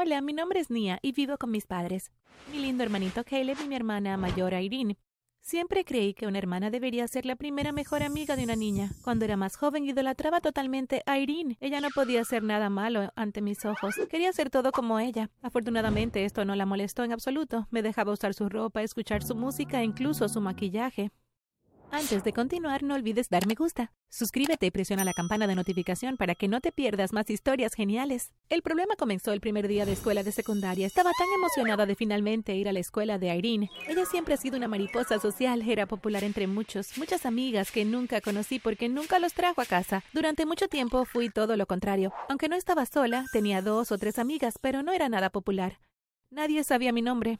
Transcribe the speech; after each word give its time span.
Hola, 0.00 0.20
mi 0.20 0.32
nombre 0.32 0.60
es 0.60 0.70
Nia 0.70 1.00
y 1.02 1.10
vivo 1.10 1.38
con 1.38 1.50
mis 1.50 1.66
padres. 1.66 2.12
Mi 2.52 2.60
lindo 2.60 2.84
hermanito 2.84 3.24
Caleb 3.24 3.56
y 3.64 3.66
mi 3.66 3.74
hermana 3.74 4.16
mayor 4.16 4.52
Irene. 4.52 4.96
Siempre 5.40 5.84
creí 5.84 6.14
que 6.14 6.28
una 6.28 6.38
hermana 6.38 6.70
debería 6.70 7.08
ser 7.08 7.26
la 7.26 7.34
primera 7.34 7.72
mejor 7.72 8.04
amiga 8.04 8.36
de 8.36 8.44
una 8.44 8.54
niña. 8.54 8.92
Cuando 9.02 9.24
era 9.24 9.36
más 9.36 9.56
joven 9.56 9.86
idolatraba 9.86 10.40
totalmente 10.40 11.02
a 11.04 11.18
Irene. 11.18 11.56
Ella 11.58 11.80
no 11.80 11.88
podía 11.92 12.20
hacer 12.20 12.44
nada 12.44 12.70
malo 12.70 13.12
ante 13.16 13.42
mis 13.42 13.64
ojos. 13.64 13.96
Quería 14.08 14.30
hacer 14.30 14.50
todo 14.50 14.70
como 14.70 15.00
ella. 15.00 15.30
Afortunadamente 15.42 16.24
esto 16.24 16.44
no 16.44 16.54
la 16.54 16.64
molestó 16.64 17.02
en 17.02 17.10
absoluto. 17.10 17.66
Me 17.72 17.82
dejaba 17.82 18.12
usar 18.12 18.34
su 18.34 18.48
ropa, 18.48 18.84
escuchar 18.84 19.24
su 19.24 19.34
música 19.34 19.80
e 19.80 19.84
incluso 19.84 20.28
su 20.28 20.40
maquillaje. 20.40 21.10
Antes 21.90 22.22
de 22.22 22.34
continuar, 22.34 22.82
no 22.82 22.94
olvides 22.94 23.30
dar 23.30 23.46
me 23.46 23.54
gusta. 23.54 23.92
Suscríbete 24.10 24.66
y 24.66 24.70
presiona 24.70 25.04
la 25.04 25.14
campana 25.14 25.46
de 25.46 25.54
notificación 25.54 26.18
para 26.18 26.34
que 26.34 26.46
no 26.46 26.60
te 26.60 26.70
pierdas 26.70 27.14
más 27.14 27.30
historias 27.30 27.72
geniales. 27.72 28.30
El 28.50 28.60
problema 28.60 28.94
comenzó 28.96 29.32
el 29.32 29.40
primer 29.40 29.68
día 29.68 29.86
de 29.86 29.92
escuela 29.92 30.22
de 30.22 30.30
secundaria. 30.30 30.86
Estaba 30.86 31.10
tan 31.18 31.28
emocionada 31.34 31.86
de 31.86 31.94
finalmente 31.94 32.54
ir 32.54 32.68
a 32.68 32.72
la 32.72 32.80
escuela 32.80 33.18
de 33.18 33.34
Irene. 33.34 33.70
Ella 33.88 34.04
siempre 34.04 34.34
ha 34.34 34.36
sido 34.36 34.58
una 34.58 34.68
mariposa 34.68 35.18
social, 35.18 35.62
era 35.66 35.86
popular 35.86 36.24
entre 36.24 36.46
muchos, 36.46 36.98
muchas 36.98 37.24
amigas 37.24 37.70
que 37.70 37.86
nunca 37.86 38.20
conocí 38.20 38.58
porque 38.58 38.90
nunca 38.90 39.18
los 39.18 39.32
trajo 39.32 39.62
a 39.62 39.66
casa. 39.66 40.04
Durante 40.12 40.44
mucho 40.44 40.68
tiempo 40.68 41.06
fui 41.06 41.30
todo 41.30 41.56
lo 41.56 41.66
contrario. 41.66 42.12
Aunque 42.28 42.50
no 42.50 42.56
estaba 42.56 42.84
sola, 42.84 43.24
tenía 43.32 43.62
dos 43.62 43.92
o 43.92 43.98
tres 43.98 44.18
amigas, 44.18 44.58
pero 44.60 44.82
no 44.82 44.92
era 44.92 45.08
nada 45.08 45.30
popular. 45.30 45.78
Nadie 46.30 46.62
sabía 46.64 46.92
mi 46.92 47.00
nombre. 47.00 47.38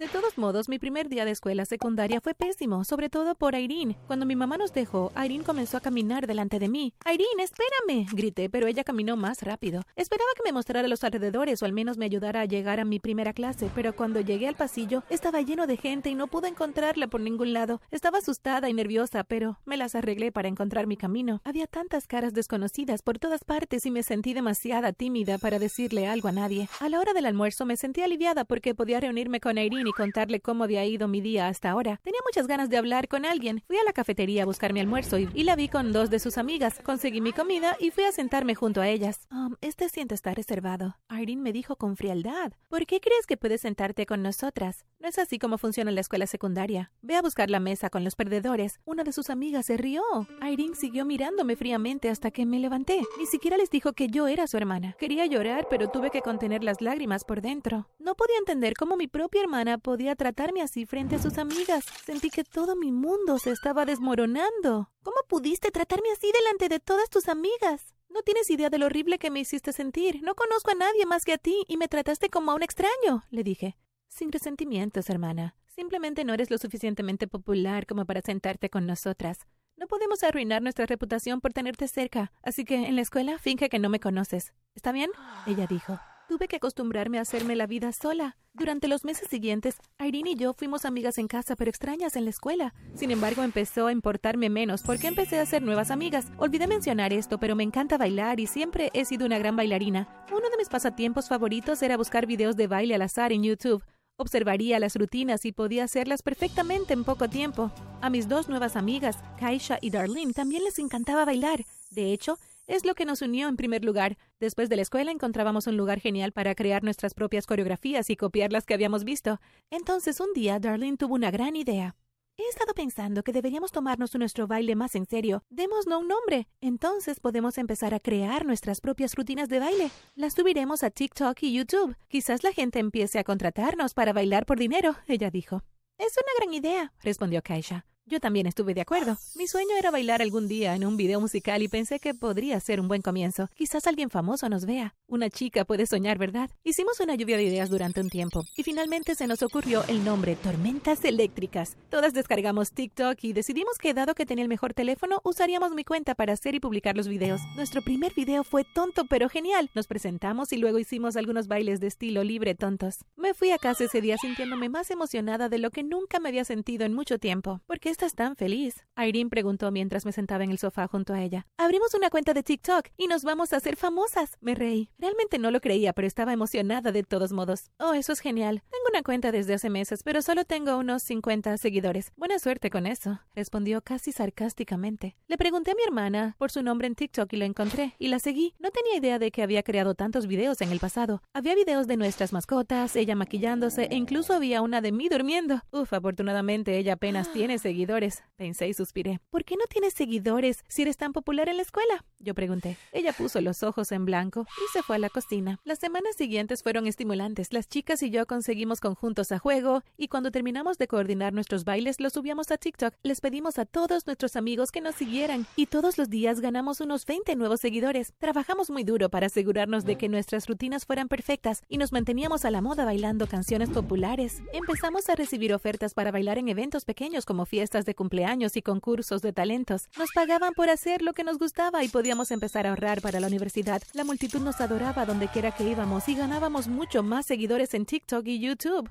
De 0.00 0.08
todos 0.08 0.38
modos, 0.38 0.70
mi 0.70 0.78
primer 0.78 1.10
día 1.10 1.26
de 1.26 1.30
escuela 1.30 1.66
secundaria 1.66 2.22
fue 2.22 2.32
pésimo, 2.32 2.84
sobre 2.84 3.10
todo 3.10 3.34
por 3.34 3.54
Irene. 3.54 3.98
Cuando 4.06 4.24
mi 4.24 4.34
mamá 4.34 4.56
nos 4.56 4.72
dejó, 4.72 5.12
Irene 5.14 5.44
comenzó 5.44 5.76
a 5.76 5.82
caminar 5.82 6.26
delante 6.26 6.58
de 6.58 6.70
mí. 6.70 6.94
Irene, 7.04 7.42
espérame, 7.42 8.06
grité, 8.10 8.48
pero 8.48 8.66
ella 8.66 8.82
caminó 8.82 9.18
más 9.18 9.42
rápido. 9.42 9.82
Esperaba 9.96 10.30
que 10.34 10.42
me 10.42 10.54
mostrara 10.54 10.88
los 10.88 11.04
alrededores 11.04 11.60
o 11.60 11.66
al 11.66 11.74
menos 11.74 11.98
me 11.98 12.06
ayudara 12.06 12.40
a 12.40 12.44
llegar 12.46 12.80
a 12.80 12.86
mi 12.86 12.98
primera 12.98 13.34
clase, 13.34 13.70
pero 13.74 13.94
cuando 13.94 14.22
llegué 14.22 14.48
al 14.48 14.54
pasillo 14.54 15.02
estaba 15.10 15.42
lleno 15.42 15.66
de 15.66 15.76
gente 15.76 16.08
y 16.08 16.14
no 16.14 16.28
pude 16.28 16.48
encontrarla 16.48 17.08
por 17.08 17.20
ningún 17.20 17.52
lado. 17.52 17.82
Estaba 17.90 18.20
asustada 18.20 18.70
y 18.70 18.72
nerviosa, 18.72 19.22
pero 19.24 19.58
me 19.66 19.76
las 19.76 19.94
arreglé 19.94 20.32
para 20.32 20.48
encontrar 20.48 20.86
mi 20.86 20.96
camino. 20.96 21.42
Había 21.44 21.66
tantas 21.66 22.06
caras 22.06 22.32
desconocidas 22.32 23.02
por 23.02 23.18
todas 23.18 23.44
partes 23.44 23.84
y 23.84 23.90
me 23.90 24.02
sentí 24.02 24.32
demasiada 24.32 24.94
tímida 24.94 25.36
para 25.36 25.58
decirle 25.58 26.08
algo 26.08 26.28
a 26.28 26.32
nadie. 26.32 26.70
A 26.80 26.88
la 26.88 27.00
hora 27.00 27.12
del 27.12 27.26
almuerzo 27.26 27.66
me 27.66 27.76
sentí 27.76 28.00
aliviada 28.00 28.46
porque 28.46 28.74
podía 28.74 28.98
reunirme 28.98 29.40
con 29.40 29.58
Irene 29.58 29.89
y 29.90 29.92
contarle 29.92 30.40
cómo 30.40 30.64
había 30.64 30.84
ido 30.84 31.08
mi 31.08 31.20
día 31.20 31.48
hasta 31.48 31.70
ahora. 31.70 32.00
Tenía 32.02 32.20
muchas 32.26 32.46
ganas 32.46 32.70
de 32.70 32.76
hablar 32.76 33.08
con 33.08 33.24
alguien. 33.24 33.62
Fui 33.66 33.76
a 33.76 33.84
la 33.84 33.92
cafetería 33.92 34.44
a 34.44 34.46
buscar 34.46 34.72
mi 34.72 34.80
almuerzo 34.80 35.18
y, 35.18 35.26
la 35.44 35.56
vi 35.56 35.68
con 35.68 35.92
dos 35.92 36.10
de 36.10 36.18
sus 36.18 36.38
amigas. 36.38 36.80
Conseguí 36.84 37.20
mi 37.20 37.32
comida 37.32 37.76
y 37.80 37.90
fui 37.90 38.04
a 38.04 38.12
sentarme 38.12 38.54
junto 38.54 38.80
a 38.80 38.88
ellas. 38.88 39.26
Um, 39.30 39.56
este 39.60 39.84
asiento 39.84 40.14
está 40.14 40.32
reservado. 40.32 40.96
Irene 41.10 41.42
me 41.42 41.52
dijo 41.52 41.76
con 41.76 41.96
frialdad. 41.96 42.52
¿Por 42.68 42.86
qué 42.86 43.00
crees 43.00 43.26
que 43.26 43.36
puedes 43.36 43.62
sentarte 43.62 44.06
con 44.06 44.22
nosotras? 44.22 44.84
No 45.00 45.08
es 45.08 45.18
así 45.18 45.38
como 45.38 45.58
funciona 45.58 45.90
la 45.90 46.00
escuela 46.00 46.26
secundaria. 46.26 46.92
Ve 47.02 47.16
a 47.16 47.22
buscar 47.22 47.50
la 47.50 47.58
mesa 47.58 47.90
con 47.90 48.04
los 48.04 48.14
perdedores. 48.14 48.80
Una 48.84 49.02
de 49.02 49.12
sus 49.12 49.28
amigas 49.30 49.66
se 49.66 49.76
rió. 49.76 50.02
Irene 50.42 50.76
siguió 50.76 51.04
mirándome 51.04 51.56
fríamente 51.56 52.10
hasta 52.10 52.30
que 52.30 52.46
me 52.46 52.60
levanté. 52.60 53.00
Ni 53.18 53.26
siquiera 53.26 53.56
les 53.56 53.70
dijo 53.70 53.92
que 53.92 54.08
yo 54.08 54.28
era 54.28 54.46
su 54.46 54.56
hermana. 54.56 54.94
Quería 54.98 55.26
llorar, 55.26 55.66
pero 55.68 55.88
tuve 55.88 56.10
que 56.10 56.20
contener 56.20 56.62
las 56.62 56.80
lágrimas 56.80 57.24
por 57.24 57.40
dentro. 57.40 57.88
No 57.98 58.14
podía 58.14 58.38
entender 58.38 58.74
cómo 58.74 58.96
mi 58.96 59.08
propia 59.08 59.42
hermana 59.42 59.78
podía 59.80 60.14
tratarme 60.14 60.62
así 60.62 60.86
frente 60.86 61.16
a 61.16 61.18
sus 61.18 61.38
amigas. 61.38 61.84
Sentí 62.04 62.30
que 62.30 62.44
todo 62.44 62.76
mi 62.76 62.92
mundo 62.92 63.38
se 63.38 63.50
estaba 63.50 63.84
desmoronando. 63.84 64.90
¿Cómo 65.02 65.16
pudiste 65.28 65.70
tratarme 65.70 66.10
así 66.12 66.30
delante 66.32 66.68
de 66.68 66.80
todas 66.80 67.10
tus 67.10 67.28
amigas? 67.28 67.94
No 68.08 68.22
tienes 68.22 68.50
idea 68.50 68.70
de 68.70 68.78
lo 68.78 68.86
horrible 68.86 69.18
que 69.18 69.30
me 69.30 69.40
hiciste 69.40 69.72
sentir. 69.72 70.22
No 70.22 70.34
conozco 70.34 70.70
a 70.70 70.74
nadie 70.74 71.06
más 71.06 71.24
que 71.24 71.32
a 71.32 71.38
ti 71.38 71.64
y 71.68 71.76
me 71.76 71.88
trataste 71.88 72.28
como 72.28 72.50
a 72.50 72.54
un 72.54 72.62
extraño, 72.62 73.24
le 73.30 73.42
dije. 73.42 73.76
Sin 74.08 74.32
resentimientos, 74.32 75.08
hermana. 75.10 75.54
Simplemente 75.66 76.24
no 76.24 76.34
eres 76.34 76.50
lo 76.50 76.58
suficientemente 76.58 77.28
popular 77.28 77.86
como 77.86 78.04
para 78.04 78.20
sentarte 78.20 78.68
con 78.68 78.86
nosotras. 78.86 79.46
No 79.76 79.86
podemos 79.86 80.22
arruinar 80.22 80.60
nuestra 80.60 80.84
reputación 80.86 81.40
por 81.40 81.52
tenerte 81.52 81.88
cerca, 81.88 82.32
así 82.42 82.64
que 82.64 82.74
en 82.74 82.96
la 82.96 83.02
escuela 83.02 83.38
finge 83.38 83.68
que 83.68 83.78
no 83.78 83.88
me 83.88 84.00
conoces. 84.00 84.52
¿Está 84.74 84.92
bien? 84.92 85.10
Ella 85.46 85.66
dijo. 85.66 85.98
Tuve 86.30 86.46
que 86.46 86.54
acostumbrarme 86.54 87.18
a 87.18 87.22
hacerme 87.22 87.56
la 87.56 87.66
vida 87.66 87.90
sola. 87.90 88.36
Durante 88.54 88.86
los 88.86 89.04
meses 89.04 89.26
siguientes, 89.28 89.78
Irene 89.98 90.30
y 90.30 90.36
yo 90.36 90.54
fuimos 90.54 90.84
amigas 90.84 91.18
en 91.18 91.26
casa, 91.26 91.56
pero 91.56 91.70
extrañas 91.70 92.14
en 92.14 92.22
la 92.22 92.30
escuela. 92.30 92.72
Sin 92.94 93.10
embargo, 93.10 93.42
empezó 93.42 93.88
a 93.88 93.92
importarme 93.92 94.48
menos 94.48 94.84
porque 94.84 95.08
empecé 95.08 95.40
a 95.40 95.42
hacer 95.42 95.60
nuevas 95.60 95.90
amigas. 95.90 96.28
Olvidé 96.36 96.68
mencionar 96.68 97.12
esto, 97.12 97.38
pero 97.38 97.56
me 97.56 97.64
encanta 97.64 97.98
bailar 97.98 98.38
y 98.38 98.46
siempre 98.46 98.90
he 98.94 99.04
sido 99.04 99.26
una 99.26 99.40
gran 99.40 99.56
bailarina. 99.56 100.06
Uno 100.30 100.48
de 100.48 100.56
mis 100.56 100.68
pasatiempos 100.68 101.26
favoritos 101.26 101.82
era 101.82 101.96
buscar 101.96 102.26
videos 102.26 102.54
de 102.54 102.68
baile 102.68 102.94
al 102.94 103.02
azar 103.02 103.32
en 103.32 103.42
YouTube. 103.42 103.82
Observaría 104.16 104.78
las 104.78 104.94
rutinas 104.94 105.44
y 105.44 105.50
podía 105.50 105.82
hacerlas 105.82 106.22
perfectamente 106.22 106.92
en 106.92 107.02
poco 107.02 107.28
tiempo. 107.28 107.72
A 108.02 108.08
mis 108.08 108.28
dos 108.28 108.48
nuevas 108.48 108.76
amigas, 108.76 109.18
Kaisha 109.36 109.78
y 109.80 109.90
Darlene, 109.90 110.32
también 110.32 110.62
les 110.62 110.78
encantaba 110.78 111.24
bailar. 111.24 111.64
De 111.90 112.12
hecho, 112.12 112.38
es 112.70 112.86
lo 112.86 112.94
que 112.94 113.04
nos 113.04 113.20
unió 113.20 113.48
en 113.48 113.56
primer 113.56 113.84
lugar. 113.84 114.16
Después 114.38 114.68
de 114.68 114.76
la 114.76 114.82
escuela 114.82 115.10
encontrábamos 115.10 115.66
un 115.66 115.76
lugar 115.76 115.98
genial 115.98 116.30
para 116.30 116.54
crear 116.54 116.84
nuestras 116.84 117.14
propias 117.14 117.46
coreografías 117.46 118.10
y 118.10 118.16
copiar 118.16 118.52
las 118.52 118.64
que 118.64 118.74
habíamos 118.74 119.02
visto. 119.02 119.40
Entonces 119.70 120.20
un 120.20 120.32
día 120.34 120.60
Darlene 120.60 120.96
tuvo 120.96 121.14
una 121.14 121.32
gran 121.32 121.56
idea. 121.56 121.96
He 122.38 122.48
estado 122.48 122.72
pensando 122.72 123.24
que 123.24 123.32
deberíamos 123.32 123.72
tomarnos 123.72 124.14
nuestro 124.14 124.46
baile 124.46 124.76
más 124.76 124.94
en 124.94 125.04
serio. 125.04 125.42
Démoslo 125.50 125.98
un 125.98 126.06
nombre. 126.06 126.46
Entonces 126.60 127.18
podemos 127.18 127.58
empezar 127.58 127.92
a 127.92 128.00
crear 128.00 128.46
nuestras 128.46 128.80
propias 128.80 129.16
rutinas 129.16 129.48
de 129.48 129.58
baile. 129.58 129.90
Las 130.14 130.34
subiremos 130.34 130.84
a 130.84 130.90
TikTok 130.90 131.42
y 131.42 131.52
YouTube. 131.52 131.96
Quizás 132.08 132.44
la 132.44 132.52
gente 132.52 132.78
empiece 132.78 133.18
a 133.18 133.24
contratarnos 133.24 133.94
para 133.94 134.12
bailar 134.12 134.46
por 134.46 134.58
dinero, 134.58 134.94
ella 135.08 135.30
dijo. 135.30 135.64
Es 135.98 136.14
una 136.16 136.32
gran 136.38 136.54
idea, 136.54 136.92
respondió 137.02 137.42
Kaisha. 137.42 137.84
Yo 138.10 138.18
también 138.18 138.48
estuve 138.48 138.74
de 138.74 138.80
acuerdo. 138.80 139.18
Mi 139.36 139.46
sueño 139.46 139.76
era 139.78 139.92
bailar 139.92 140.20
algún 140.20 140.48
día 140.48 140.74
en 140.74 140.84
un 140.84 140.96
video 140.96 141.20
musical 141.20 141.62
y 141.62 141.68
pensé 141.68 142.00
que 142.00 142.12
podría 142.12 142.58
ser 142.58 142.80
un 142.80 142.88
buen 142.88 143.02
comienzo. 143.02 143.48
Quizás 143.54 143.86
alguien 143.86 144.10
famoso 144.10 144.48
nos 144.48 144.66
vea. 144.66 144.96
Una 145.06 145.30
chica 145.30 145.64
puede 145.64 145.86
soñar, 145.86 146.18
¿verdad? 146.18 146.50
Hicimos 146.64 146.98
una 146.98 147.14
lluvia 147.14 147.36
de 147.36 147.44
ideas 147.44 147.70
durante 147.70 148.00
un 148.00 148.10
tiempo 148.10 148.42
y 148.56 148.64
finalmente 148.64 149.14
se 149.14 149.28
nos 149.28 149.44
ocurrió 149.44 149.84
el 149.86 150.04
nombre 150.04 150.34
Tormentas 150.34 151.04
Eléctricas. 151.04 151.76
Todas 151.88 152.12
descargamos 152.12 152.72
TikTok 152.72 153.16
y 153.22 153.32
decidimos 153.32 153.78
que 153.78 153.94
dado 153.94 154.16
que 154.16 154.26
tenía 154.26 154.42
el 154.42 154.48
mejor 154.48 154.74
teléfono, 154.74 155.20
usaríamos 155.22 155.72
mi 155.76 155.84
cuenta 155.84 156.16
para 156.16 156.32
hacer 156.32 156.56
y 156.56 156.60
publicar 156.60 156.96
los 156.96 157.06
videos. 157.06 157.40
Nuestro 157.54 157.80
primer 157.80 158.12
video 158.14 158.42
fue 158.42 158.64
tonto 158.64 159.04
pero 159.04 159.28
genial. 159.28 159.70
Nos 159.76 159.86
presentamos 159.86 160.52
y 160.52 160.56
luego 160.56 160.80
hicimos 160.80 161.14
algunos 161.14 161.46
bailes 161.46 161.78
de 161.78 161.86
estilo 161.86 162.24
libre 162.24 162.56
tontos. 162.56 163.04
Me 163.16 163.34
fui 163.34 163.52
a 163.52 163.58
casa 163.58 163.84
ese 163.84 164.00
día 164.00 164.16
sintiéndome 164.18 164.68
más 164.68 164.90
emocionada 164.90 165.48
de 165.48 165.58
lo 165.58 165.70
que 165.70 165.84
nunca 165.84 166.18
me 166.18 166.30
había 166.30 166.44
sentido 166.44 166.84
en 166.84 166.92
mucho 166.92 167.20
tiempo. 167.20 167.60
Porque 167.68 167.99
estás 168.00 168.14
tan 168.14 168.34
feliz? 168.34 168.86
Irene 168.96 169.28
preguntó 169.28 169.70
mientras 169.70 170.06
me 170.06 170.12
sentaba 170.12 170.42
en 170.42 170.50
el 170.50 170.58
sofá 170.58 170.86
junto 170.86 171.12
a 171.12 171.22
ella. 171.22 171.46
Abrimos 171.58 171.92
una 171.92 172.08
cuenta 172.08 172.32
de 172.32 172.42
TikTok 172.42 172.88
y 172.96 173.08
nos 173.08 173.24
vamos 173.24 173.52
a 173.52 173.58
hacer 173.58 173.76
famosas. 173.76 174.38
Me 174.40 174.54
reí. 174.54 174.88
Realmente 174.98 175.38
no 175.38 175.50
lo 175.50 175.60
creía, 175.60 175.92
pero 175.92 176.06
estaba 176.06 176.32
emocionada 176.32 176.92
de 176.92 177.02
todos 177.02 177.32
modos. 177.32 177.70
Oh, 177.78 177.92
eso 177.92 178.12
es 178.12 178.20
genial. 178.20 178.62
Tengo 178.70 178.84
una 178.90 179.02
cuenta 179.02 179.32
desde 179.32 179.52
hace 179.52 179.68
meses, 179.68 180.02
pero 180.02 180.22
solo 180.22 180.46
tengo 180.46 180.78
unos 180.78 181.02
50 181.02 181.58
seguidores. 181.58 182.12
Buena 182.16 182.38
suerte 182.38 182.70
con 182.70 182.86
eso, 182.86 183.20
respondió 183.34 183.82
casi 183.82 184.12
sarcásticamente. 184.12 185.16
Le 185.28 185.36
pregunté 185.36 185.72
a 185.72 185.74
mi 185.74 185.82
hermana 185.82 186.36
por 186.38 186.50
su 186.50 186.62
nombre 186.62 186.86
en 186.86 186.94
TikTok 186.94 187.30
y 187.34 187.36
lo 187.36 187.44
encontré, 187.44 187.96
y 187.98 188.08
la 188.08 188.18
seguí. 188.18 188.54
No 188.58 188.70
tenía 188.70 188.96
idea 188.96 189.18
de 189.18 189.30
que 189.30 189.42
había 189.42 189.62
creado 189.62 189.94
tantos 189.94 190.26
videos 190.26 190.62
en 190.62 190.72
el 190.72 190.80
pasado. 190.80 191.22
Había 191.34 191.54
videos 191.54 191.86
de 191.86 191.98
nuestras 191.98 192.32
mascotas, 192.32 192.96
ella 192.96 193.14
maquillándose, 193.14 193.88
e 193.90 193.94
incluso 193.94 194.32
había 194.32 194.62
una 194.62 194.80
de 194.80 194.92
mí 194.92 195.10
durmiendo. 195.10 195.62
Uf, 195.70 195.92
afortunadamente 195.92 196.78
ella 196.78 196.94
apenas 196.94 197.30
tiene 197.32 197.58
seguidores 197.58 197.89
pensé 198.36 198.68
y 198.68 198.74
suspiré. 198.74 199.20
¿Por 199.30 199.44
qué 199.44 199.56
no 199.56 199.64
tienes 199.68 199.94
seguidores 199.94 200.64
si 200.68 200.82
eres 200.82 200.96
tan 200.96 201.12
popular 201.12 201.48
en 201.48 201.56
la 201.56 201.62
escuela? 201.62 202.04
Yo 202.18 202.34
pregunté. 202.34 202.76
Ella 202.92 203.12
puso 203.12 203.40
los 203.40 203.62
ojos 203.62 203.92
en 203.92 204.04
blanco 204.04 204.46
y 204.58 204.72
se 204.72 204.82
fue 204.82 204.96
a 204.96 204.98
la 204.98 205.08
cocina. 205.08 205.58
Las 205.64 205.78
semanas 205.78 206.16
siguientes 206.16 206.62
fueron 206.62 206.86
estimulantes. 206.86 207.52
Las 207.52 207.68
chicas 207.68 208.02
y 208.02 208.10
yo 208.10 208.26
conseguimos 208.26 208.80
conjuntos 208.80 209.32
a 209.32 209.38
juego 209.38 209.82
y 209.96 210.08
cuando 210.08 210.30
terminamos 210.30 210.78
de 210.78 210.88
coordinar 210.88 211.32
nuestros 211.32 211.64
bailes 211.64 212.00
los 212.00 212.12
subíamos 212.12 212.50
a 212.50 212.58
TikTok. 212.58 212.94
Les 213.02 213.20
pedimos 213.20 213.58
a 213.58 213.66
todos 213.66 214.06
nuestros 214.06 214.36
amigos 214.36 214.70
que 214.70 214.80
nos 214.80 214.94
siguieran 214.94 215.46
y 215.56 215.66
todos 215.66 215.98
los 215.98 216.10
días 216.10 216.40
ganamos 216.40 216.80
unos 216.80 217.06
20 217.06 217.36
nuevos 217.36 217.60
seguidores. 217.60 218.12
Trabajamos 218.18 218.70
muy 218.70 218.84
duro 218.84 219.08
para 219.08 219.26
asegurarnos 219.26 219.84
de 219.84 219.96
que 219.96 220.08
nuestras 220.08 220.46
rutinas 220.46 220.86
fueran 220.86 221.08
perfectas 221.08 221.62
y 221.68 221.78
nos 221.78 221.92
manteníamos 221.92 222.44
a 222.44 222.50
la 222.50 222.60
moda 222.60 222.84
bailando 222.84 223.26
canciones 223.26 223.70
populares. 223.70 224.42
Empezamos 224.52 225.08
a 225.08 225.14
recibir 225.14 225.52
ofertas 225.54 225.94
para 225.94 226.10
bailar 226.10 226.38
en 226.38 226.48
eventos 226.48 226.84
pequeños 226.84 227.24
como 227.24 227.46
fiestas 227.46 227.79
de 227.84 227.94
cumpleaños 227.94 228.56
y 228.56 228.62
concursos 228.62 229.22
de 229.22 229.32
talentos. 229.32 229.88
Nos 229.98 230.10
pagaban 230.12 230.54
por 230.54 230.70
hacer 230.70 231.02
lo 231.02 231.12
que 231.12 231.24
nos 231.24 231.38
gustaba 231.38 231.84
y 231.84 231.88
podíamos 231.88 232.30
empezar 232.30 232.66
a 232.66 232.70
ahorrar 232.70 233.00
para 233.00 233.20
la 233.20 233.26
universidad. 233.26 233.82
La 233.92 234.04
multitud 234.04 234.40
nos 234.40 234.60
adoraba 234.60 235.06
donde 235.06 235.28
quiera 235.28 235.52
que 235.52 235.64
íbamos 235.64 236.08
y 236.08 236.14
ganábamos 236.14 236.68
mucho 236.68 237.02
más 237.02 237.26
seguidores 237.26 237.74
en 237.74 237.86
TikTok 237.86 238.26
y 238.26 238.40
YouTube. 238.40 238.90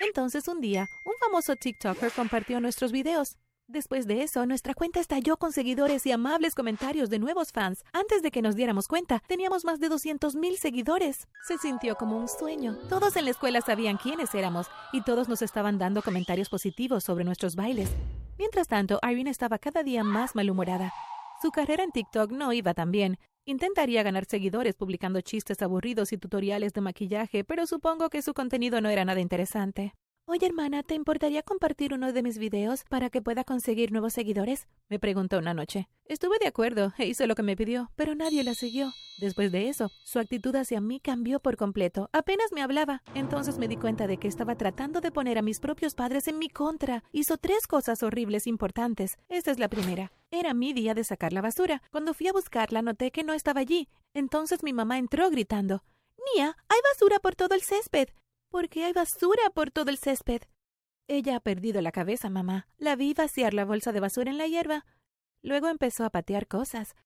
Entonces 0.00 0.48
un 0.48 0.60
día, 0.60 0.88
un 1.04 1.14
famoso 1.20 1.56
TikToker 1.56 2.12
compartió 2.12 2.60
nuestros 2.60 2.92
videos. 2.92 3.36
Después 3.70 4.08
de 4.08 4.24
eso, 4.24 4.44
nuestra 4.46 4.74
cuenta 4.74 4.98
estalló 4.98 5.36
con 5.36 5.52
seguidores 5.52 6.04
y 6.04 6.10
amables 6.10 6.56
comentarios 6.56 7.08
de 7.08 7.20
nuevos 7.20 7.52
fans. 7.52 7.84
Antes 7.92 8.20
de 8.20 8.32
que 8.32 8.42
nos 8.42 8.56
diéramos 8.56 8.88
cuenta, 8.88 9.22
teníamos 9.28 9.64
más 9.64 9.78
de 9.78 9.88
200.000 9.88 10.56
seguidores. 10.56 11.28
Se 11.46 11.56
sintió 11.56 11.94
como 11.94 12.18
un 12.18 12.26
sueño. 12.26 12.76
Todos 12.88 13.14
en 13.14 13.26
la 13.26 13.30
escuela 13.30 13.60
sabían 13.60 13.96
quiénes 13.96 14.34
éramos 14.34 14.66
y 14.92 15.02
todos 15.02 15.28
nos 15.28 15.40
estaban 15.40 15.78
dando 15.78 16.02
comentarios 16.02 16.48
positivos 16.48 17.04
sobre 17.04 17.22
nuestros 17.22 17.54
bailes. 17.54 17.90
Mientras 18.40 18.68
tanto, 18.68 18.98
Irene 19.02 19.28
estaba 19.28 19.58
cada 19.58 19.82
día 19.82 20.02
más 20.02 20.34
malhumorada. 20.34 20.94
Su 21.42 21.50
carrera 21.50 21.84
en 21.84 21.90
TikTok 21.90 22.32
no 22.32 22.54
iba 22.54 22.72
tan 22.72 22.90
bien. 22.90 23.18
Intentaría 23.44 24.02
ganar 24.02 24.24
seguidores 24.24 24.76
publicando 24.76 25.20
chistes 25.20 25.60
aburridos 25.60 26.10
y 26.14 26.16
tutoriales 26.16 26.72
de 26.72 26.80
maquillaje, 26.80 27.44
pero 27.44 27.66
supongo 27.66 28.08
que 28.08 28.22
su 28.22 28.32
contenido 28.32 28.80
no 28.80 28.88
era 28.88 29.04
nada 29.04 29.20
interesante. 29.20 29.92
Oye, 30.32 30.46
hermana, 30.46 30.84
¿te 30.84 30.94
importaría 30.94 31.42
compartir 31.42 31.92
uno 31.92 32.12
de 32.12 32.22
mis 32.22 32.38
videos 32.38 32.84
para 32.88 33.10
que 33.10 33.20
pueda 33.20 33.42
conseguir 33.42 33.90
nuevos 33.90 34.12
seguidores? 34.12 34.68
me 34.88 35.00
preguntó 35.00 35.38
una 35.38 35.54
noche. 35.54 35.88
Estuve 36.04 36.38
de 36.38 36.46
acuerdo 36.46 36.92
e 36.98 37.06
hice 37.08 37.26
lo 37.26 37.34
que 37.34 37.42
me 37.42 37.56
pidió, 37.56 37.90
pero 37.96 38.14
nadie 38.14 38.44
la 38.44 38.54
siguió. 38.54 38.92
Después 39.18 39.50
de 39.50 39.68
eso, 39.68 39.90
su 40.04 40.20
actitud 40.20 40.54
hacia 40.54 40.80
mí 40.80 41.00
cambió 41.00 41.40
por 41.40 41.56
completo. 41.56 42.10
Apenas 42.12 42.52
me 42.52 42.62
hablaba. 42.62 43.02
Entonces 43.16 43.58
me 43.58 43.66
di 43.66 43.76
cuenta 43.76 44.06
de 44.06 44.18
que 44.18 44.28
estaba 44.28 44.54
tratando 44.54 45.00
de 45.00 45.10
poner 45.10 45.36
a 45.36 45.42
mis 45.42 45.58
propios 45.58 45.96
padres 45.96 46.28
en 46.28 46.38
mi 46.38 46.48
contra. 46.48 47.02
Hizo 47.10 47.36
tres 47.36 47.66
cosas 47.66 48.04
horribles 48.04 48.46
importantes. 48.46 49.18
Esta 49.28 49.50
es 49.50 49.58
la 49.58 49.68
primera. 49.68 50.12
Era 50.30 50.54
mi 50.54 50.72
día 50.72 50.94
de 50.94 51.02
sacar 51.02 51.32
la 51.32 51.42
basura. 51.42 51.82
Cuando 51.90 52.14
fui 52.14 52.28
a 52.28 52.32
buscarla 52.32 52.82
noté 52.82 53.10
que 53.10 53.24
no 53.24 53.32
estaba 53.32 53.62
allí. 53.62 53.88
Entonces 54.14 54.62
mi 54.62 54.72
mamá 54.72 54.96
entró 54.98 55.28
gritando. 55.28 55.82
Nia, 56.36 56.56
hay 56.68 56.78
basura 56.92 57.18
por 57.18 57.34
todo 57.34 57.56
el 57.56 57.62
césped. 57.62 58.10
¿Por 58.50 58.68
qué 58.68 58.84
hay 58.84 58.92
basura 58.92 59.42
por 59.54 59.70
todo 59.70 59.90
el 59.90 59.98
césped? 59.98 60.42
Ella 61.06 61.36
ha 61.36 61.40
perdido 61.40 61.80
la 61.80 61.92
cabeza, 61.92 62.30
mamá. 62.30 62.66
La 62.78 62.96
vi 62.96 63.14
vaciar 63.14 63.54
la 63.54 63.64
bolsa 63.64 63.92
de 63.92 64.00
basura 64.00 64.28
en 64.28 64.38
la 64.38 64.48
hierba. 64.48 64.86
Luego 65.40 65.68
empezó 65.68 66.04
a 66.04 66.10
patear 66.10 66.48
cosas. 66.48 66.96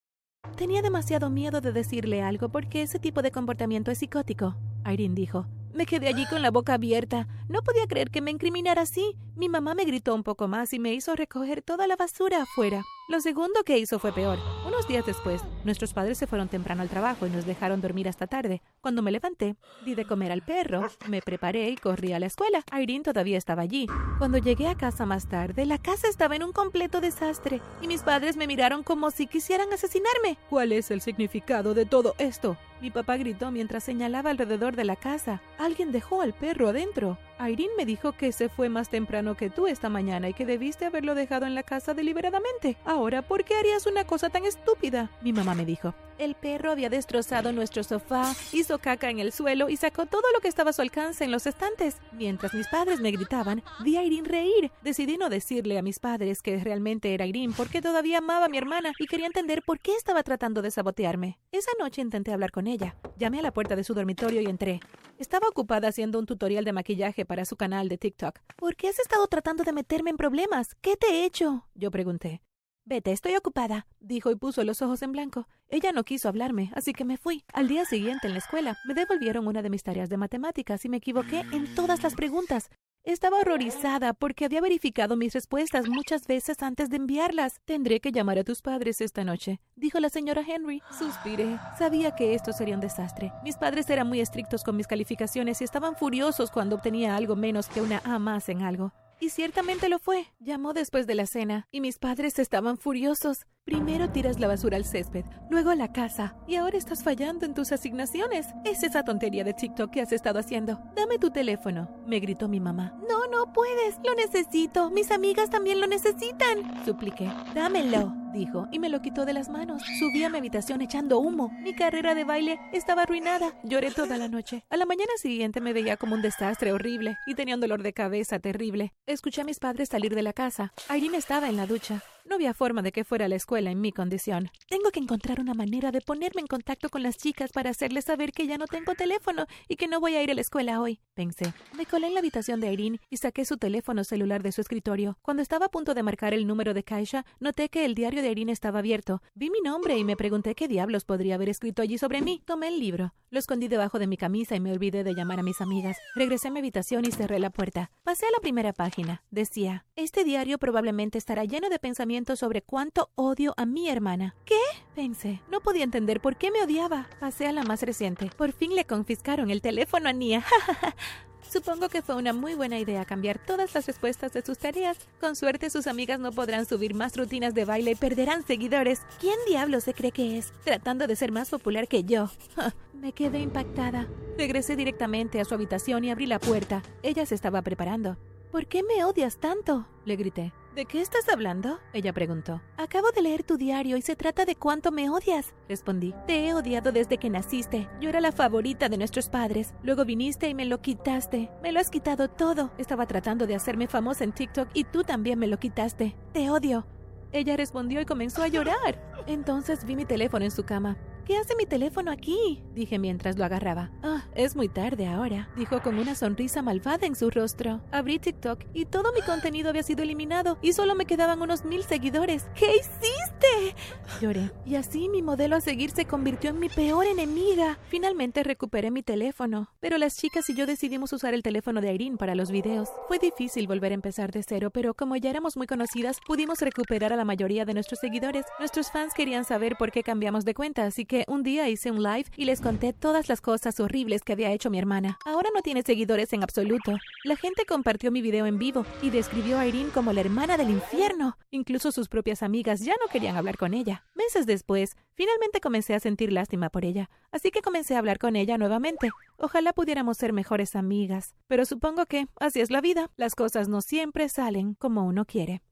Tenía 0.57 0.81
demasiado 0.81 1.29
miedo 1.29 1.61
de 1.61 1.73
decirle 1.73 2.23
algo 2.23 2.49
porque 2.49 2.81
ese 2.81 2.99
tipo 2.99 3.21
de 3.21 3.31
comportamiento 3.31 3.91
es 3.91 3.99
psicótico, 3.99 4.57
Irene 4.91 5.15
dijo. 5.15 5.47
Me 5.75 5.85
quedé 5.85 6.09
allí 6.09 6.25
con 6.27 6.41
la 6.41 6.51
boca 6.51 6.75
abierta. 6.75 7.29
No 7.49 7.63
podía 7.63 7.87
creer 7.87 8.11
que 8.11 8.23
me 8.23 8.31
incriminara 8.31 8.83
así. 8.83 9.19
Mi 9.37 9.51
mamá 9.51 9.75
me 9.75 9.85
gritó 9.85 10.15
un 10.15 10.23
poco 10.23 10.49
más 10.49 10.73
y 10.73 10.79
me 10.79 10.95
hizo 10.95 11.15
recoger 11.15 11.61
toda 11.61 11.87
la 11.87 11.97
basura 11.97 12.43
afuera. 12.43 12.85
Lo 13.09 13.21
segundo 13.21 13.65
que 13.65 13.77
hizo 13.77 13.99
fue 13.99 14.15
peor. 14.15 14.39
Unos 14.75 14.89
días 14.89 15.07
después, 15.07 15.41
nuestros 15.63 15.93
padres 15.93 16.19
se 16.19 16.27
fueron 16.27 16.49
temprano 16.49 16.83
al 16.83 16.89
trabajo 16.89 17.29
y 17.29 17.31
nos 17.31 17.47
dejaron 17.47 17.81
dormir 17.81 18.09
hasta 18.09 18.27
tarde. 18.27 18.61
Cuando 18.81 19.03
me 19.03 19.13
levanté, 19.13 19.55
di 19.85 19.95
de 19.95 20.05
comer 20.05 20.33
al 20.33 20.43
perro, 20.43 20.89
me 21.07 21.23
preparé 21.23 21.71
y 21.71 21.77
corrí 21.77 22.13
a 22.13 22.19
la 22.19 22.27
escuela. 22.27 22.65
Irene 22.77 23.05
todavía 23.05 23.39
estaba 23.39 23.63
allí. 23.63 23.87
Cuando 24.19 24.39
llegué 24.39 24.67
a 24.67 24.75
casa 24.75 25.07
más 25.07 25.29
tarde, 25.29 25.65
la 25.65 25.79
casa 25.79 26.09
estaba 26.09 26.35
en 26.35 26.43
un 26.43 26.51
completo 26.51 27.01
desastre 27.01 27.63
y 27.81 27.87
mis 27.87 28.03
padres 28.03 28.37
me 28.37 28.49
miraron 28.49 28.83
como 28.83 29.13
si 29.13 29.29
quisieran 29.29 29.73
asesinarme. 29.73 30.39
¿Cuál 30.51 30.73
es 30.73 30.91
el 30.91 31.03
significado 31.03 31.75
de 31.75 31.87
todo 31.87 32.17
esto? 32.19 32.57
Mi 32.85 32.91
papá 32.91 33.17
gritó 33.17 33.51
mientras 33.51 33.83
señalaba 33.83 34.29
alrededor 34.29 34.77
de 34.77 34.85
la 34.85 34.95
casa. 34.95 35.41
Alguien 35.57 35.91
dejó 35.91 36.21
al 36.21 36.35
perro 36.35 36.69
adentro. 36.69 37.17
Irene 37.41 37.73
me 37.79 37.87
dijo 37.87 38.13
que 38.13 38.31
se 38.31 38.51
fue 38.51 38.69
más 38.69 38.91
temprano 38.91 39.39
que 39.39 39.49
tú 39.49 39.67
esta 39.67 39.89
mañana 39.89 40.29
y 40.29 40.35
que 40.35 40.45
debiste 40.45 40.85
haberlo 40.85 41.15
dejado 41.15 41.47
en 41.47 41.55
la 41.55 41.63
casa 41.63 41.95
deliberadamente. 41.95 42.77
Ahora, 42.85 43.23
¿por 43.23 43.43
qué 43.45 43.55
harías 43.55 43.87
una 43.87 44.05
cosa 44.05 44.29
tan 44.29 44.45
estúpida? 44.45 45.11
Mi 45.23 45.33
mamá 45.33 45.55
me 45.55 45.65
dijo. 45.65 45.95
El 46.19 46.37
perro 46.37 46.71
había 46.71 46.89
destrozado 46.89 47.53
nuestro 47.53 47.83
sofá, 47.83 48.35
hizo 48.53 48.79
caca 48.79 49.11
en 49.11 49.19
el 49.19 49.33
suelo 49.33 49.69
y 49.69 49.77
sacó 49.77 50.07
todo 50.07 50.23
lo 50.33 50.41
que 50.41 50.47
estaba 50.49 50.71
a 50.71 50.73
su 50.73 50.81
alcance 50.81 51.25
en 51.25 51.33
los 51.33 51.47
estantes. 51.47 51.97
Mientras 52.13 52.55
mis 52.55 52.69
padres 52.69 53.01
me 53.01 53.11
gritaban, 53.11 53.65
vi 53.81 53.97
a 53.97 54.05
Irene 54.05 54.29
reír. 54.29 54.71
Decidí 54.83 55.17
no 55.17 55.29
decirle 55.29 55.77
a 55.77 55.83
mis 55.83 55.99
padres 55.99 56.41
que 56.41 56.63
realmente 56.63 57.15
era 57.15 57.27
Irene 57.27 57.55
porque 57.57 57.83
todavía 57.83 58.19
amaba 58.19 58.47
a 58.47 58.49
mi 58.49 58.59
hermana 58.59 58.93
y 58.99 59.07
quería 59.07 59.27
entender 59.27 59.63
por 59.63 59.81
qué 59.81 59.97
estaba 59.97 60.23
tratando 60.23 60.63
de 60.63 60.71
sabotearme. 60.71 61.41
Esa 61.51 61.73
noche 61.81 62.01
intenté 62.01 62.33
hablar 62.33 62.53
con 62.53 62.69
ella. 62.69 62.97
Llamé 63.17 63.41
a 63.41 63.43
la 63.43 63.53
puerta 63.53 63.75
de 63.75 63.83
su 63.83 63.95
dormitorio 63.95 64.41
y 64.41 64.47
entré. 64.47 64.81
Estaba 65.19 65.49
ocupada 65.49 65.89
haciendo 65.89 66.21
un 66.21 66.27
tutorial 66.27 66.65
de 66.65 66.73
maquillaje 66.73 67.25
para 67.25 67.45
su 67.45 67.57
canal 67.57 67.89
de 67.89 67.99
TikTok. 67.99 68.39
¿Por 68.57 68.77
qué 68.77 68.89
has 68.89 68.99
estado 69.01 69.27
tratando 69.27 69.65
de 69.65 69.73
meterme 69.73 70.11
en 70.11 70.17
problemas? 70.17 70.77
¿Qué 70.81 70.97
te 70.97 71.09
he 71.09 71.25
hecho? 71.25 71.67
Yo 71.75 71.91
pregunté. 71.91 72.41
Vete, 72.87 73.13
estoy 73.13 73.35
ocupada, 73.35 73.87
dijo 74.01 74.31
y 74.31 74.37
puso 74.37 74.63
los 74.63 74.83
ojos 74.83 75.01
en 75.01 75.13
blanco. 75.13 75.49
Ella 75.69 75.93
no 75.93 76.05
quiso 76.05 76.29
hablarme, 76.29 76.71
así 76.75 76.93
que 76.93 77.07
me 77.07 77.17
fui. 77.17 77.43
Al 77.55 77.67
día 77.67 77.87
siguiente 77.87 78.27
en 78.27 78.35
la 78.35 78.41
escuela, 78.41 78.77
me 78.87 78.93
devolvieron 78.93 79.47
una 79.47 79.63
de 79.63 79.71
mis 79.71 79.83
tareas 79.83 80.11
de 80.11 80.19
matemáticas 80.19 80.85
y 80.85 80.91
me 80.91 80.99
equivoqué 80.99 81.45
en 81.53 81.75
todas 81.75 82.03
las 82.03 82.15
preguntas. 82.15 82.69
Estaba 83.03 83.39
horrorizada 83.39 84.13
porque 84.13 84.45
había 84.45 84.61
verificado 84.61 85.17
mis 85.17 85.33
respuestas 85.33 85.89
muchas 85.89 86.27
veces 86.27 86.63
antes 86.63 86.91
de 86.91 86.97
enviarlas. 86.97 87.61
Tendré 87.65 88.01
que 88.01 88.13
llamar 88.13 88.39
a 88.39 88.45
tus 88.45 88.61
padres 88.61 89.01
esta 89.01 89.25
noche, 89.25 89.61
dijo 89.77 89.99
la 89.99 90.11
señora 90.11 90.43
Henry. 90.47 90.83
Suspiré. 90.99 91.59
Sabía 91.79 92.15
que 92.15 92.35
esto 92.35 92.53
sería 92.53 92.75
un 92.75 92.83
desastre. 92.83 93.33
Mis 93.43 93.57
padres 93.57 93.89
eran 93.89 94.09
muy 94.09 94.21
estrictos 94.21 94.63
con 94.63 94.77
mis 94.77 94.87
calificaciones 94.87 95.63
y 95.63 95.65
estaban 95.65 95.97
furiosos 95.97 96.51
cuando 96.51 96.77
obtenía 96.77 97.17
algo 97.17 97.35
menos 97.35 97.69
que 97.69 97.81
una 97.81 98.03
A 98.05 98.19
más 98.19 98.51
en 98.51 98.61
algo. 98.61 98.93
Y 99.25 99.31
ciertamente 99.31 99.89
lo 99.89 99.99
fue. 99.99 100.27
Llamó 100.39 100.75
después 100.75 101.07
de 101.07 101.15
la 101.15 101.25
cena 101.25 101.67
y 101.73 101.81
mis 101.81 101.99
padres 101.99 102.39
estaban 102.39 102.77
furiosos. 102.77 103.47
Primero 103.65 104.11
tiras 104.11 104.39
la 104.39 104.49
basura 104.49 104.77
al 104.77 104.85
césped, 104.85 105.25
luego 105.49 105.71
a 105.71 105.77
la 105.77 105.93
casa, 105.93 106.37
y 106.47 106.57
ahora 106.57 106.77
estás 106.77 107.03
fallando 107.03 107.47
en 107.47 107.55
tus 107.55 107.73
asignaciones. 107.73 108.49
Es 108.67 108.83
esa 108.83 109.03
tontería 109.03 109.43
de 109.43 109.55
TikTok 109.55 109.91
que 109.91 110.03
has 110.03 110.13
estado 110.13 110.41
haciendo. 110.41 110.79
Dame 110.95 111.17
tu 111.19 111.31
teléfono, 111.31 111.89
me 112.07 112.21
gritó 112.21 112.49
mi 112.49 112.61
mamá. 112.61 112.99
No, 113.09 113.27
no 113.29 113.51
puedes, 113.55 113.99
lo 114.05 114.15
necesito. 114.15 114.91
Mis 114.91 115.11
amigas 115.11 115.49
también 115.49 115.81
lo 115.81 115.87
necesitan, 115.87 116.85
supliqué. 116.85 117.33
Dámelo, 117.55 118.13
dijo, 118.35 118.69
y 118.71 118.79
me 118.79 118.91
lo 118.91 119.01
quitó 119.01 119.25
de 119.25 119.33
las 119.33 119.49
manos. 119.49 119.83
Subí 119.99 120.23
a 120.25 120.29
mi 120.29 120.37
habitación 120.37 120.83
echando 120.83 121.19
humo. 121.19 121.51
Mi 121.63 121.75
carrera 121.75 122.15
de 122.15 122.25
baile 122.25 122.61
estaba 122.73 123.03
arruinada. 123.03 123.59
Lloré 123.63 123.91
toda 123.91 124.19
la 124.19 124.29
noche. 124.29 124.65
A 124.69 124.77
la 124.77 124.85
mañana 124.85 125.13
siguiente 125.17 125.63
me 125.63 125.73
veía 125.73 125.97
como 125.97 126.15
un 126.15 126.23
desastre 126.23 126.73
horrible 126.73 127.17
y 127.27 127.35
tenía 127.35 127.55
un 127.55 127.63
dolor 127.63 127.83
de 127.83 127.95
cabeza 127.95 128.39
terrible. 128.39 128.93
Escuché 129.07 129.41
a 129.41 129.45
mis 129.45 129.59
padres 129.59 129.89
salir 129.89 130.15
de 130.15 130.23
la 130.23 130.35
casa. 130.35 130.75
Irene 130.95 131.17
estaba 131.17 131.49
en 131.49 131.57
la 131.57 131.67
ducha. 131.67 132.03
No 132.27 132.37
había 132.37 132.55
forma 132.55 132.81
de 132.81 132.91
que 132.91 133.05
fuera 133.05 133.27
a 133.27 133.29
la 133.29 133.37
escuela 133.37 133.71
en 133.71 133.83
mi 133.83 133.93
condición. 133.93 134.49
Tengo 134.71 134.91
que 134.91 134.99
encontrar 134.99 135.41
una 135.41 135.53
manera 135.53 135.93
de 135.93 136.01
ponerme 136.01 136.41
en 136.41 136.47
contacto 136.47 136.89
con 136.89 137.03
las 137.03 137.19
chicas 137.19 137.53
para 137.53 137.69
hacerles 137.69 138.07
saber 138.07 138.33
que 138.33 138.47
ya 138.47 138.57
no 138.57 138.67
tengo 138.67 138.95
teléfono 138.95 139.47
y 139.69 139.77
que 139.77 139.89
no 139.89 140.01
voy 140.01 140.15
a 140.15 140.23
ir 140.23 140.31
a 140.31 140.35
la 140.35 140.41
escuela 140.41 140.81
hoy, 140.81 141.01
pensé. 141.13 141.53
Me 141.77 141.85
colé 141.85 142.07
en 142.07 142.15
la 142.15 142.21
habitación 142.21 142.61
de 142.61 142.73
Irene 142.73 142.99
y 143.11 143.19
saqué 143.19 143.45
su 143.45 143.59
teléfono 143.59 144.05
celular 144.05 144.43
de 144.43 144.53
su 144.53 144.63
escritorio. 144.63 145.19
Cuando 145.21 145.43
estaba 145.43 145.67
a 145.67 145.71
punto 145.71 145.93
de 145.93 146.03
marcar 146.03 146.33
el 146.33 146.47
número 146.47 146.73
de 146.73 146.83
Kaisha, 146.83 147.27
noté 147.41 147.69
que 147.69 147.85
el 147.85 147.95
diario 147.95 148.23
de 148.23 148.31
Irene 148.31 148.53
estaba 148.53 148.79
abierto. 148.79 149.21
Vi 149.35 149.51
mi 149.51 149.61
nombre 149.61 149.99
y 149.99 150.05
me 150.05 150.17
pregunté 150.17 150.55
qué 150.55 150.67
diablos 150.67 151.05
podría 151.05 151.35
haber 151.35 151.51
escrito 151.51 151.83
allí 151.83 151.99
sobre 151.99 152.23
mí. 152.23 152.41
Tomé 152.47 152.69
el 152.69 152.81
libro, 152.81 153.13
lo 153.29 153.39
escondí 153.39 153.69
debajo 153.69 153.99
de 153.99 154.07
mi 154.07 154.17
camisa 154.17 154.57
y 154.57 154.61
me 154.61 154.73
olvidé 154.73 155.05
de 155.05 155.15
llamar 155.15 155.41
a 155.41 155.43
mis 155.43 155.61
amigas. 155.61 155.99
Regresé 156.15 156.49
a 156.49 156.53
mi 156.53 156.61
habitación 156.61 157.05
y 157.05 157.13
cerré 157.13 157.39
la 157.39 157.51
puerta. 157.51 157.91
Pasé 158.03 158.25
a 158.25 158.31
la 158.31 158.41
primera 158.41 158.73
página. 158.73 159.23
Decía, 159.31 159.85
este 159.95 160.25
diario 160.25 160.57
probablemente 160.57 161.19
estará 161.19 161.45
lleno 161.45 161.69
de 161.69 161.79
pensamientos 161.79 162.14
sobre 162.15 162.63
cuánto 162.63 163.11
odio 163.17 163.55
a 163.57 163.67
mi 163.67 163.89
hermana. 163.89 164.37
¿Qué? 164.45 164.61
Pensé. 164.95 165.41
No 165.51 165.61
podía 165.61 165.83
entender 165.83 166.21
por 166.21 166.37
qué 166.37 166.53
me 166.53 166.63
odiaba. 166.63 167.09
Pasé 167.19 167.47
a 167.47 167.53
la 167.53 167.65
más 167.65 167.83
reciente. 167.83 168.31
Por 168.37 168.53
fin 168.53 168.77
le 168.77 168.85
confiscaron 168.85 169.51
el 169.51 169.61
teléfono 169.61 170.09
a 170.09 170.13
Nia. 170.13 170.45
Supongo 171.51 171.89
que 171.89 172.03
fue 172.03 172.15
una 172.15 172.33
muy 172.33 172.55
buena 172.55 172.79
idea 172.79 173.05
cambiar 173.05 173.39
todas 173.39 173.75
las 173.75 173.87
respuestas 173.87 174.33
de 174.33 174.43
sus 174.43 174.59
tareas. 174.59 174.97
Con 175.21 175.35
suerte 175.35 175.71
sus 175.71 175.87
amigas 175.89 176.21
no 176.21 176.31
podrán 176.31 176.67
subir 176.67 176.95
más 176.95 177.17
rutinas 177.17 177.53
de 177.53 177.65
baile 177.65 177.93
y 177.93 177.95
perderán 177.97 178.47
seguidores. 178.47 179.03
¿Quién 179.21 179.37
diablo 179.47 179.81
se 179.81 179.93
cree 179.93 180.13
que 180.13 180.39
es? 180.39 180.53
Tratando 180.65 181.07
de 181.09 181.17
ser 181.17 181.33
más 181.33 181.51
popular 181.51 181.89
que 181.89 182.05
yo. 182.05 182.31
Me 182.95 183.13
quedé 183.13 183.41
impactada. 183.41 184.09
Regresé 184.39 184.77
directamente 184.77 185.41
a 185.41 185.45
su 185.45 185.55
habitación 185.55 186.05
y 186.05 186.11
abrí 186.11 186.27
la 186.27 186.39
puerta. 186.39 186.83
Ella 187.03 187.27
se 187.27 187.35
estaba 187.35 187.63
preparando. 187.63 188.17
¿Por 188.51 188.67
qué 188.67 188.85
me 188.85 189.05
odias 189.05 189.39
tanto? 189.39 189.87
le 190.05 190.15
grité. 190.15 190.53
¿De 190.75 190.87
qué 190.87 191.01
estás 191.01 191.29
hablando? 191.29 191.79
Ella 191.93 192.13
preguntó. 192.13 192.61
Acabo 192.77 193.13
de 193.13 193.23
leer 193.23 193.45
tu 193.45 193.57
diario 193.57 193.97
y 193.97 194.03
se 194.03 194.17
trata 194.17 194.45
de 194.45 194.57
cuánto 194.57 194.91
me 194.91 195.09
odias, 195.09 195.55
respondí. 195.69 196.13
Te 196.27 196.49
he 196.49 196.53
odiado 196.53 196.91
desde 196.91 197.17
que 197.17 197.31
naciste. 197.31 197.89
Yo 198.01 198.09
era 198.09 198.21
la 198.21 198.33
favorita 198.33 198.89
de 198.89 198.99
nuestros 198.99 199.29
padres. 199.29 199.73
Luego 199.85 200.05
viniste 200.05 200.49
y 200.49 200.55
me 200.55 200.65
lo 200.65 200.81
quitaste. 200.81 201.49
Me 201.63 201.71
lo 201.71 201.79
has 201.79 201.91
quitado 201.91 202.27
todo. 202.27 202.73
Estaba 202.77 203.07
tratando 203.07 203.47
de 203.47 203.55
hacerme 203.55 203.87
famosa 203.87 204.25
en 204.25 204.33
TikTok 204.33 204.69
y 204.75 204.83
tú 204.83 205.05
también 205.05 205.39
me 205.39 205.47
lo 205.47 205.61
quitaste. 205.61 206.17
Te 206.33 206.51
odio. 206.51 206.85
Ella 207.31 207.57
respondió 207.57 208.01
y 208.01 208.05
comenzó 208.05 208.43
a 208.43 208.49
llorar. 208.49 209.01
Entonces 209.29 209.85
vi 209.85 209.95
mi 209.95 210.05
teléfono 210.05 210.45
en 210.45 210.51
su 210.51 210.65
cama. 210.65 210.97
¿Qué 211.25 211.39
hace 211.39 211.57
mi 211.57 211.65
teléfono 211.65 212.11
aquí? 212.11 212.63
dije 212.75 212.99
mientras 212.99 213.39
lo 213.39 213.47
agarraba. 213.47 213.91
Ah, 214.03 214.25
es 214.35 214.55
muy 214.57 214.69
tarde 214.69 215.07
ahora, 215.07 215.49
dijo 215.57 215.81
con 215.81 215.99
una 215.99 216.15
sonrisa 216.15 216.61
malvada 216.61 217.07
en 217.07 217.15
su 217.17 217.31
rostro. 217.31 217.81
Abrí 217.93 218.19
TikTok 218.19 218.61
y 218.75 218.85
todo 218.85 219.11
mi 219.15 219.23
contenido 219.23 219.71
había 219.71 219.83
sido 219.83 220.03
eliminado 220.03 220.59
y 220.61 220.75
solo 220.75 220.95
me 220.95 221.07
quedaban 221.07 221.41
unos 221.41 221.65
mil 221.65 221.83
seguidores. 221.85 222.45
¿Qué 222.55 222.77
hiciste? 222.77 223.75
Lloré. 224.21 224.51
Y 224.67 224.75
así 224.75 225.09
mi 225.09 225.23
modelo 225.23 225.57
a 225.57 225.63
seguir 225.63 225.93
se 225.93 226.05
convirtió 226.05 226.51
en 226.51 226.59
mi 226.59 226.69
peor 226.69 227.07
enemiga. 227.07 227.79
Finalmente 227.89 228.43
recuperé 228.43 228.91
mi 228.91 229.03
teléfono, 229.03 229.71
pero 229.81 229.97
las 229.97 230.19
chicas 230.19 230.51
y 230.51 230.55
yo 230.55 230.67
decidimos 230.67 231.13
usar 231.15 231.33
el 231.33 231.43
teléfono 231.43 231.81
de 231.81 231.95
Irene 231.95 232.19
para 232.19 232.35
los 232.35 232.51
videos. 232.51 232.91
Fue 233.09 233.19
difícil 233.19 233.67
volver 233.67 233.93
a 233.93 233.95
empezar 233.95 234.31
de 234.31 234.43
cero, 234.43 234.71
pero 234.71 234.93
como 234.93 235.17
ya 235.17 235.31
éramos 235.31 235.57
muy 235.57 235.67
conocidas, 235.67 236.19
pudimos 236.27 236.61
recuperar 236.61 237.15
a 237.15 237.17
la 237.17 237.25
mayoría 237.25 237.65
de 237.65 237.73
nuestros 237.73 238.01
seguidores. 238.01 238.45
Nuestros 238.59 238.91
fans 238.91 239.15
querían 239.15 239.47
saber 239.47 239.77
por 239.77 239.91
qué 239.91 240.03
cambiamos 240.03 240.45
de 240.45 240.53
cuenta, 240.53 240.85
así 240.85 241.07
que 241.07 241.14
un 241.29 241.43
día 241.43 241.69
hice 241.69 241.91
un 241.91 242.03
live 242.03 242.27
y 242.37 242.45
les 242.45 242.61
conté 242.61 242.93
todas 242.93 243.29
las 243.29 243.41
cosas 243.41 243.79
horribles 243.79 244.23
que 244.23 244.33
había 244.33 244.51
hecho 244.53 244.71
mi 244.71 244.79
hermana. 244.79 245.19
Ahora 245.25 245.51
no 245.55 245.63
tiene 245.63 245.83
seguidores 245.83 246.33
en 246.33 246.43
absoluto. 246.43 246.99
La 247.23 247.37
gente 247.37 247.65
compartió 247.67 248.11
mi 248.11 248.21
video 248.21 248.47
en 248.47 248.59
vivo 248.59 248.85
y 249.03 249.11
describió 249.11 249.59
a 249.59 249.67
Irene 249.67 249.91
como 249.91 250.13
la 250.13 250.21
hermana 250.21 250.57
del 250.57 250.71
infierno. 250.71 251.39
Incluso 251.51 251.93
sus 251.93 252.09
propias 252.09 252.43
amigas 252.43 252.81
ya 252.81 252.95
no 253.01 253.11
querían 253.13 253.37
hablar 253.37 253.57
con 253.57 253.75
ella. 253.75 254.05
Meses 254.15 254.47
después, 254.47 254.97
finalmente 255.15 255.61
comencé 255.61 255.95
a 255.95 256.01
sentir 256.01 256.33
lástima 256.33 256.71
por 256.71 256.85
ella, 256.85 257.11
así 257.31 257.51
que 257.51 257.63
comencé 257.63 257.95
a 257.95 257.99
hablar 257.99 258.19
con 258.19 258.35
ella 258.35 258.59
nuevamente. 258.59 259.11
Ojalá 259.39 259.73
pudiéramos 259.73 260.17
ser 260.17 260.33
mejores 260.33 260.75
amigas, 260.75 261.35
pero 261.47 261.65
supongo 261.65 262.07
que 262.07 262.27
así 262.41 262.61
es 262.61 262.71
la 262.71 262.81
vida. 262.81 263.11
Las 263.17 263.35
cosas 263.35 263.69
no 263.69 263.81
siempre 263.81 264.29
salen 264.29 264.75
como 264.75 265.05
uno 265.05 265.25
quiere. 265.25 265.63